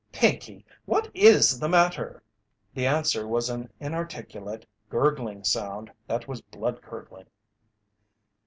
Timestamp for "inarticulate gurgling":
3.79-5.43